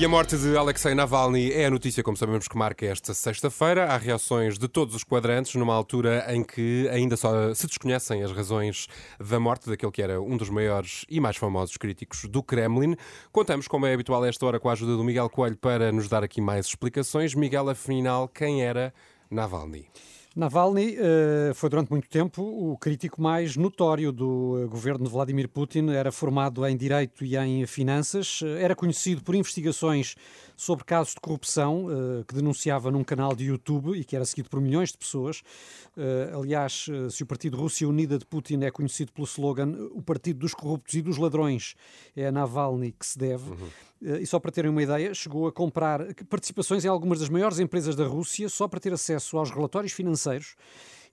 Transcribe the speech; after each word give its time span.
E 0.00 0.04
a 0.04 0.08
morte 0.08 0.36
de 0.38 0.56
Alexei 0.56 0.94
Navalny 0.94 1.50
é 1.50 1.66
a 1.66 1.70
notícia, 1.70 2.04
como 2.04 2.16
sabemos, 2.16 2.46
que 2.46 2.56
marca 2.56 2.86
esta 2.86 3.12
sexta-feira. 3.12 3.86
Há 3.86 3.96
reações 3.96 4.56
de 4.56 4.68
todos 4.68 4.94
os 4.94 5.02
quadrantes, 5.02 5.56
numa 5.56 5.74
altura 5.74 6.24
em 6.32 6.44
que 6.44 6.88
ainda 6.92 7.16
só 7.16 7.52
se 7.52 7.66
desconhecem 7.66 8.22
as 8.22 8.30
razões 8.30 8.86
da 9.18 9.40
morte 9.40 9.68
daquele 9.68 9.90
que 9.90 10.00
era 10.00 10.22
um 10.22 10.36
dos 10.36 10.50
maiores 10.50 11.04
e 11.10 11.18
mais 11.18 11.36
famosos 11.36 11.76
críticos 11.76 12.26
do 12.26 12.44
Kremlin. 12.44 12.94
Contamos, 13.32 13.66
como 13.66 13.86
é 13.86 13.92
habitual 13.92 14.22
a 14.22 14.28
esta 14.28 14.46
hora, 14.46 14.60
com 14.60 14.68
a 14.68 14.72
ajuda 14.72 14.96
do 14.96 15.02
Miguel 15.02 15.28
Coelho 15.28 15.56
para 15.56 15.90
nos 15.90 16.08
dar 16.08 16.22
aqui 16.22 16.40
mais 16.40 16.66
explicações. 16.66 17.34
Miguel, 17.34 17.68
afinal, 17.68 18.28
quem 18.28 18.62
era 18.62 18.94
Navalny? 19.28 19.88
Navalny 20.38 20.96
uh, 20.96 21.52
foi 21.52 21.68
durante 21.68 21.90
muito 21.90 22.08
tempo 22.08 22.44
o 22.44 22.78
crítico 22.78 23.20
mais 23.20 23.56
notório 23.56 24.12
do 24.12 24.52
uh, 24.54 24.68
governo 24.68 25.04
de 25.04 25.10
Vladimir 25.10 25.48
Putin. 25.48 25.88
Era 25.88 26.12
formado 26.12 26.64
em 26.64 26.76
direito 26.76 27.24
e 27.24 27.36
em 27.36 27.66
finanças. 27.66 28.40
Uh, 28.40 28.46
era 28.60 28.76
conhecido 28.76 29.20
por 29.24 29.34
investigações 29.34 30.14
sobre 30.56 30.84
casos 30.84 31.14
de 31.14 31.20
corrupção 31.20 31.86
que 32.26 32.34
denunciava 32.34 32.90
num 32.90 33.04
canal 33.04 33.34
de 33.34 33.44
YouTube 33.44 33.96
e 33.96 34.04
que 34.04 34.16
era 34.16 34.24
seguido 34.24 34.50
por 34.50 34.60
milhões 34.60 34.90
de 34.90 34.98
pessoas. 34.98 35.40
aliás, 36.36 36.86
se 37.10 37.22
o 37.22 37.26
Partido 37.26 37.56
Rússia 37.56 37.88
Unida 37.88 38.18
de 38.18 38.26
Putin 38.26 38.64
é 38.64 38.70
conhecido 38.70 39.12
pelo 39.12 39.24
slogan 39.24 39.70
"O 39.92 40.02
Partido 40.02 40.40
dos 40.40 40.54
Corruptos 40.54 40.94
e 40.94 41.02
dos 41.02 41.16
Ladrões", 41.16 41.76
é 42.16 42.26
a 42.26 42.32
Navalny 42.32 42.90
que 42.90 43.06
se 43.06 43.16
deve. 43.16 43.50
Uhum. 43.50 43.68
E 44.00 44.24
só 44.26 44.38
para 44.38 44.52
terem 44.52 44.70
uma 44.70 44.82
ideia, 44.82 45.12
chegou 45.12 45.48
a 45.48 45.52
comprar 45.52 46.14
participações 46.28 46.84
em 46.84 46.88
algumas 46.88 47.18
das 47.18 47.28
maiores 47.28 47.58
empresas 47.58 47.96
da 47.96 48.06
Rússia 48.06 48.48
só 48.48 48.68
para 48.68 48.78
ter 48.78 48.92
acesso 48.92 49.36
aos 49.38 49.50
relatórios 49.50 49.92
financeiros 49.92 50.54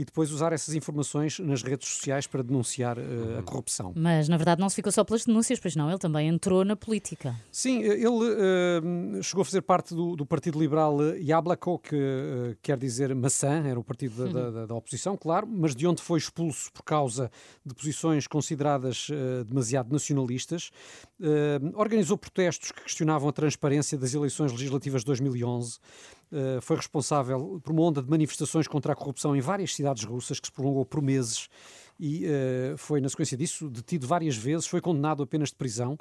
e 0.00 0.04
depois 0.04 0.32
usar 0.32 0.50
essas 0.54 0.74
informações 0.74 1.38
nas 1.38 1.62
redes 1.62 1.86
sociais 1.86 2.26
para 2.26 2.42
denunciar 2.42 2.98
uh, 2.98 3.38
a 3.38 3.42
corrupção. 3.42 3.92
Mas, 3.94 4.30
na 4.30 4.38
verdade, 4.38 4.58
não 4.58 4.70
se 4.70 4.76
ficou 4.76 4.90
só 4.90 5.04
pelas 5.04 5.26
denúncias, 5.26 5.60
pois 5.60 5.76
não, 5.76 5.90
ele 5.90 5.98
também 5.98 6.26
entrou 6.26 6.64
na 6.64 6.74
política. 6.74 7.36
Sim, 7.52 7.82
ele 7.82 8.06
uh, 8.06 9.22
chegou 9.22 9.42
a 9.42 9.44
fazer 9.44 9.60
parte 9.60 9.94
do, 9.94 10.16
do 10.16 10.24
Partido 10.24 10.58
Liberal 10.58 10.98
Yablako, 11.18 11.80
que 11.80 11.94
uh, 11.94 12.56
quer 12.62 12.78
dizer 12.78 13.14
maçã, 13.14 13.62
era 13.66 13.78
o 13.78 13.84
partido 13.84 14.32
da, 14.32 14.50
da, 14.50 14.66
da, 14.66 14.74
oposição, 14.74 15.18
claro, 15.18 15.46
mas 15.46 15.76
de 15.76 15.86
onde 15.86 16.00
foi 16.00 16.18
expulso 16.18 16.72
por 16.72 16.82
causa 16.82 17.30
de 17.62 17.74
posições 17.74 18.26
consideradas 18.26 19.08
demasiado 19.46 19.92
nacionalistas. 19.92 20.70
organizou 21.74 22.16
protestos 22.16 22.72
que 22.72 22.84
questionavam 22.84 23.28
a 23.28 23.32
transparência 23.32 23.98
das 23.98 24.14
eleições 24.14 24.50
legislativas 24.52 25.02
de 25.02 25.06
2011. 25.06 25.78
Uh, 26.32 26.60
foi 26.60 26.76
responsável 26.76 27.60
por 27.62 27.72
uma 27.72 27.82
onda 27.82 28.00
de 28.00 28.08
manifestações 28.08 28.68
contra 28.68 28.92
a 28.92 28.96
corrupção 28.96 29.34
em 29.34 29.40
várias 29.40 29.74
cidades 29.74 30.04
russas 30.04 30.38
que 30.38 30.46
se 30.46 30.52
prolongou 30.52 30.86
por 30.86 31.02
meses 31.02 31.48
e 32.00 32.24
uh, 32.24 32.78
foi, 32.78 32.98
na 32.98 33.10
sequência 33.10 33.36
disso, 33.36 33.68
detido 33.68 34.06
várias 34.06 34.34
vezes, 34.34 34.66
foi 34.66 34.80
condenado 34.80 35.22
a 35.22 35.26
penas 35.26 35.50
de 35.50 35.56
prisão. 35.56 35.98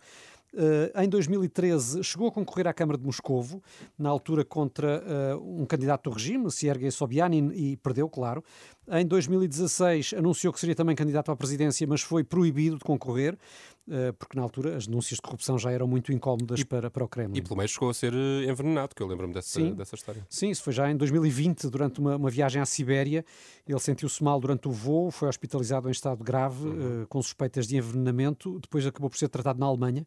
Uh, 0.54 1.02
em 1.02 1.08
2013 1.08 2.04
chegou 2.04 2.28
a 2.28 2.32
concorrer 2.32 2.68
à 2.68 2.74
Câmara 2.74 2.98
de 2.98 3.06
Moscovo, 3.06 3.62
na 3.98 4.10
altura 4.10 4.44
contra 4.44 5.04
uh, 5.36 5.62
um 5.62 5.66
candidato 5.66 6.10
do 6.10 6.16
regime, 6.16 6.50
Sergei 6.52 6.90
Sobyanin, 6.90 7.52
e 7.54 7.78
perdeu, 7.78 8.10
claro. 8.10 8.44
Em 8.92 9.06
2016 9.06 10.16
anunciou 10.18 10.52
que 10.52 10.60
seria 10.60 10.76
também 10.76 10.96
candidato 10.96 11.32
à 11.32 11.36
presidência, 11.36 11.86
mas 11.86 12.02
foi 12.02 12.24
proibido 12.24 12.78
de 12.78 12.84
concorrer. 12.84 13.38
Eh, 13.92 14.12
porque 14.12 14.38
na 14.38 14.44
altura 14.44 14.78
as 14.78 14.86
denúncias 14.86 15.16
de 15.16 15.22
corrupção 15.22 15.58
já 15.58 15.72
eram 15.72 15.88
muito 15.88 16.14
incómodas 16.14 16.60
e, 16.60 16.66
para, 16.66 16.92
para 16.92 17.04
o 17.04 17.08
Kremlin. 17.08 17.40
E 17.40 17.42
pelo 17.42 17.58
meio 17.58 17.68
chegou 17.68 17.90
a 17.90 17.94
ser 17.94 18.14
envenenado, 18.14 18.94
que 18.94 19.02
eu 19.02 19.08
lembro-me 19.08 19.34
dessa, 19.34 19.50
sim, 19.50 19.74
dessa 19.74 19.96
história. 19.96 20.24
Sim, 20.30 20.52
isso 20.52 20.62
foi 20.62 20.74
já 20.74 20.92
em 20.92 20.96
2020, 20.96 21.68
durante 21.70 22.00
uma, 22.00 22.16
uma 22.16 22.30
viagem 22.30 22.62
à 22.62 22.66
Sibéria. 22.66 23.26
Ele 23.68 23.80
sentiu-se 23.80 24.24
mal 24.24 24.40
durante 24.40 24.68
o 24.68 24.72
voo, 24.72 25.10
foi 25.10 25.28
hospitalizado 25.28 25.88
em 25.88 25.92
estado 25.92 26.24
grave, 26.24 26.68
uhum. 26.68 27.04
uh, 27.04 27.08
com 27.08 27.20
suspeitas 27.20 27.66
de 27.66 27.78
envenenamento, 27.78 28.60
depois 28.60 28.86
acabou 28.86 29.10
por 29.10 29.18
ser 29.18 29.28
tratado 29.28 29.60
na 29.60 29.66
Alemanha. 29.66 30.06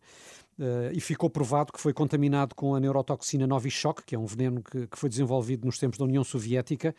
Uh, 0.58 0.92
e 0.92 1.00
ficou 1.00 1.28
provado 1.30 1.72
que 1.72 1.80
foi 1.80 1.92
contaminado 1.92 2.54
com 2.54 2.74
a 2.74 2.80
neurotoxina 2.80 3.46
Novichok, 3.46 4.04
que 4.04 4.14
é 4.14 4.18
um 4.18 4.26
veneno 4.26 4.62
que, 4.62 4.86
que 4.86 4.98
foi 4.98 5.08
desenvolvido 5.08 5.64
nos 5.64 5.78
tempos 5.78 5.98
da 5.98 6.04
União 6.04 6.22
Soviética. 6.22 6.94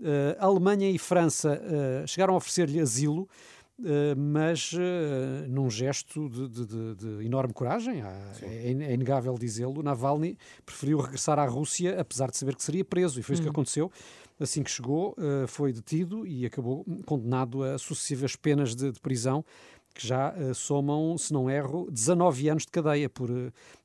Uh, 0.00 0.36
Alemanha 0.38 0.90
e 0.90 0.98
França 0.98 1.60
chegaram 2.06 2.34
a 2.34 2.36
oferecer-lhe 2.36 2.80
asilo, 2.80 3.28
Uh, 3.76 4.14
mas 4.16 4.72
uh, 4.72 5.48
num 5.48 5.68
gesto 5.68 6.28
de, 6.28 6.48
de, 6.48 6.64
de, 6.64 6.94
de 6.94 7.26
enorme 7.26 7.52
coragem, 7.52 8.02
é, 8.02 8.70
é, 8.70 8.94
inegável 8.94 9.36
dizê-lo, 9.36 9.82
Navalny 9.82 10.38
preferiu 10.64 11.00
regressar 11.00 11.40
à 11.40 11.44
Rússia, 11.44 12.00
apesar 12.00 12.30
de 12.30 12.36
saber 12.36 12.54
que 12.54 12.62
seria 12.62 12.84
preso, 12.84 13.18
e 13.18 13.22
foi 13.24 13.32
isso 13.32 13.42
que 13.42 13.48
uhum. 13.48 13.52
aconteceu. 13.52 13.90
Assim 14.38 14.62
que 14.62 14.70
chegou, 14.70 15.16
uh, 15.18 15.48
foi 15.48 15.72
detido 15.72 16.24
e 16.24 16.46
acabou 16.46 16.84
condenado 17.04 17.64
a 17.64 17.76
sucessivas 17.76 18.36
penas 18.36 18.76
de, 18.76 18.92
prisão, 19.00 19.44
que 19.94 20.06
já 20.06 20.34
somam, 20.54 21.16
se 21.16 21.32
não 21.32 21.48
erro, 21.48 21.88
19 21.90 22.48
anos 22.48 22.64
de 22.64 22.72
cadeia 22.72 23.08
por 23.08 23.30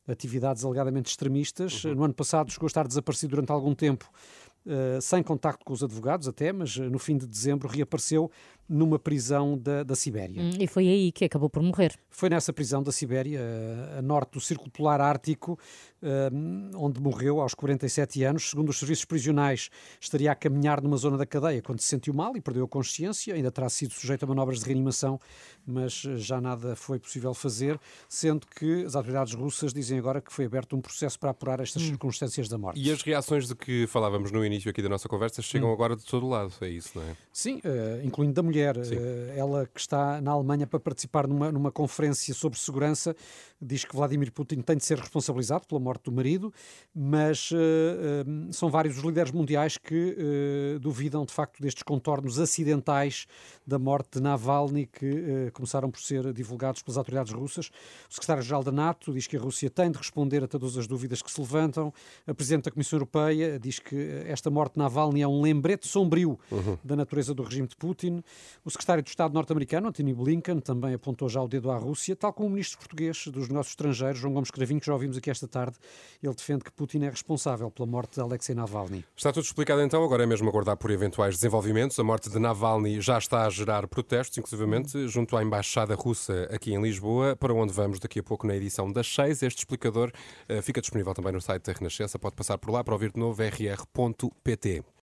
atividades 0.08 0.66
alegadamente 0.66 1.10
extremistas. 1.10 1.84
Uhum. 1.84 1.96
No 1.96 2.04
ano 2.06 2.14
passado 2.14 2.52
chegou 2.52 2.66
a 2.66 2.68
estar 2.68 2.88
desaparecido 2.88 3.32
durante 3.32 3.52
algum 3.52 3.76
tempo 3.76 4.10
Uh, 4.66 5.02
sem 5.02 5.24
contacto 5.24 5.64
com 5.64 5.72
os 5.72 5.82
advogados 5.82 6.28
até, 6.28 6.52
mas 6.52 6.76
uh, 6.76 6.84
no 6.90 7.00
fim 7.00 7.18
de 7.18 7.26
dezembro 7.26 7.68
reapareceu 7.68 8.30
numa 8.70 9.00
prisão 9.00 9.58
da, 9.58 9.82
da 9.82 9.96
Sibéria. 9.96 10.42
Hum, 10.42 10.52
e 10.60 10.68
foi 10.68 10.88
aí 10.88 11.12
que 11.12 11.26
acabou 11.26 11.50
por 11.50 11.64
morrer. 11.64 11.98
Foi 12.10 12.30
nessa 12.30 12.54
prisão 12.54 12.84
da 12.84 12.92
Sibéria, 12.92 13.42
a 13.98 14.02
norte 14.02 14.34
do 14.34 14.40
Círculo 14.40 14.70
Polar 14.70 15.02
Ártico, 15.02 15.58
onde 16.76 17.02
morreu 17.02 17.42
aos 17.42 17.54
47 17.54 18.24
anos. 18.24 18.50
Segundo 18.50 18.70
os 18.70 18.78
serviços 18.78 19.06
prisionais, 19.06 19.70
estaria 20.00 20.32
a 20.32 20.36
caminhar 20.36 20.82
numa 20.82 20.98
zona 20.98 21.18
da 21.18 21.26
cadeia 21.26 21.62
quando 21.62 21.80
se 21.80 21.88
sentiu 21.88 22.14
mal 22.14 22.38
e 22.38 22.42
perdeu 22.42 22.66
a 22.66 22.68
consciência. 22.68 23.34
Ainda 23.34 23.52
terá 23.52 23.68
sido 23.70 23.94
sujeito 23.94 24.24
a 24.24 24.28
manobras 24.28 24.60
de 24.60 24.66
reanimação, 24.66 25.20
mas 25.66 25.94
já 25.94 26.40
nada 26.40 26.76
foi 26.76 27.00
possível 27.00 27.34
fazer, 27.34 27.80
sendo 28.08 28.46
que 28.48 28.84
as 28.86 28.96
autoridades 28.96 29.34
russas 29.34 29.74
dizem 29.74 29.98
agora 29.98 30.22
que 30.22 30.32
foi 30.32 30.46
aberto 30.46 30.76
um 30.76 30.82
processo 30.82 31.20
para 31.20 31.32
apurar 31.32 31.60
estas 31.60 31.82
hum. 31.82 31.88
circunstâncias 31.88 32.48
da 32.48 32.58
morte. 32.58 32.80
E 32.80 32.92
as 32.92 33.02
reações 33.02 33.48
de 33.48 33.56
que 33.56 33.88
falávamos 33.88 34.32
no 34.32 34.46
início 34.46 34.70
aqui 34.70 34.82
da 34.82 34.90
nossa 34.90 35.10
conversa 35.10 35.42
chegam 35.42 35.70
hum. 35.70 35.74
agora 35.74 35.96
de 35.96 36.06
todo 36.06 36.28
lado, 36.28 36.54
é 36.62 36.70
isso, 36.70 36.92
não 36.96 37.04
é? 37.04 37.16
Sim, 37.34 37.58
uh, 37.58 38.06
incluindo 38.06 38.34
da 38.34 38.44
mulher 38.44 38.59
mulher, 38.60 38.78
uh, 38.78 39.32
ela 39.36 39.66
que 39.74 39.80
está 39.80 40.22
na 40.22 40.32
Alemanha 40.32 40.68
para 40.68 40.80
participar 40.80 41.28
numa, 41.28 41.52
numa 41.52 41.72
conferência 41.72 42.34
sobre 42.34 42.60
segurança, 42.60 43.16
diz 43.62 43.86
que 43.86 43.96
Vladimir 43.96 44.32
Putin 44.32 44.62
tem 44.62 44.78
de 44.78 44.86
ser 44.86 44.98
responsabilizado 44.98 45.66
pela 45.68 45.80
morte 45.80 46.04
do 46.04 46.12
marido, 46.12 46.54
mas 46.94 47.52
uh, 47.52 47.56
uh, 47.56 48.54
são 48.54 48.70
vários 48.70 48.98
os 49.00 49.04
líderes 49.04 49.32
mundiais 49.32 49.78
que 49.78 50.18
duvidam 50.82 51.24
de 51.24 51.32
facto 51.32 51.62
destes 51.62 51.84
contornos 51.84 52.40
acidentais 52.40 53.28
da 53.66 53.80
morte 53.80 54.18
de 54.18 54.22
Navalny 54.22 54.88
que 54.88 55.52
começaram 55.54 55.90
por 55.90 56.02
ser 56.02 56.34
divulgados 56.34 56.82
pelas 56.82 56.98
autoridades 56.98 57.32
russas. 57.32 57.68
O 58.10 58.14
secretário-geral 58.14 58.64
da 58.64 58.72
NATO 58.72 59.14
diz 59.14 59.28
que 59.28 59.38
a 59.38 59.40
Rússia 59.40 59.70
tem 59.70 59.92
de 59.92 59.98
responder 59.98 60.44
a 60.44 60.48
todas 60.48 60.76
as 60.76 60.88
dúvidas 60.88 61.22
que 61.22 61.32
se 61.32 61.40
levantam. 61.40 61.94
A 62.28 62.34
presidente 62.34 62.66
da 62.66 62.72
Comissão 62.72 62.98
Europeia 62.98 63.60
diz 63.60 63.80
que 63.80 63.96
esta 64.26 64.50
morte 64.50 64.74
de 64.74 64.80
Navalny 64.80 65.22
é 65.22 65.28
um 65.28 65.42
lembrete 65.42 65.88
sombrio 65.88 66.38
uhum. 66.52 66.78
da 66.84 66.96
natureza 66.96 67.34
do 67.34 67.44
regime 67.44 67.68
de 67.68 67.76
Putin. 67.76 68.22
O 68.64 68.70
secretário 68.70 69.04
de 69.04 69.10
Estado 69.10 69.34
norte-americano, 69.34 69.88
Antony 69.90 70.14
Blinken, 70.14 70.60
também 70.60 70.94
apontou 70.94 71.30
já 71.30 71.42
o 71.42 71.48
dedo 71.48 71.72
à 71.72 71.78
Rússia, 71.78 72.16
tal 72.16 72.34
como 72.34 72.48
o 72.48 72.52
ministro 72.52 72.78
português 72.80 73.28
dos 73.28 73.48
negócios 73.48 73.72
estrangeiros, 73.72 74.20
João 74.20 74.34
Gomes 74.34 74.52
Cravinho, 74.52 74.80
que 74.80 74.86
já 74.86 74.94
ouvimos 74.94 75.18
aqui 75.18 75.30
esta 75.30 75.48
tarde. 75.48 75.78
Ele 76.22 76.34
defende 76.34 76.64
que 76.64 76.72
Putin 76.72 77.04
é 77.04 77.10
responsável 77.10 77.72
pela 77.72 77.88
morte 77.88 78.16
de 78.16 78.22
Alexei 78.22 78.56
Navalny. 78.56 79.06
Está 79.16 79.32
tudo 79.32 79.44
explicado 79.44 79.82
então, 79.82 80.04
agora 80.04 80.24
é 80.24 80.26
mesmo 80.26 80.48
aguardar 80.50 80.78
por 80.78 80.92
eventuais 80.92 81.36
desenvolvimentos. 81.36 82.00
A 82.00 82.04
morte 82.04 82.30
de 82.30 82.40
Navalny 82.40 83.02
já 83.02 83.18
está 83.18 83.46
a 83.46 83.50
gerar 83.50 83.88
protestos, 83.88 84.38
inclusivamente 84.38 85.08
junto 85.08 85.36
à 85.38 85.44
Embaixada 85.44 85.96
Russa 85.96 86.48
aqui 86.52 86.74
em 86.74 86.82
Lisboa, 86.82 87.36
para 87.36 87.54
onde 87.54 87.74
vamos 87.74 88.00
daqui 88.00 88.20
a 88.20 88.24
pouco 88.24 88.48
na 88.48 88.56
edição 88.56 88.92
das 88.92 89.08
6. 89.14 89.44
Este 89.44 89.60
explicador 89.60 90.12
uh, 90.50 90.62
fica 90.62 90.82
disponível 90.82 91.14
também 91.14 91.34
no 91.34 91.42
site 91.42 91.64
da 91.64 91.74
Renascença, 91.74 92.20
pode 92.20 92.36
passar 92.36 92.58
por 92.58 92.72
lá 92.72 92.84
para 92.84 92.94
ouvir 92.94 93.12
de 93.12 93.20
novo 93.20 93.42
rr.pt. 93.42 94.84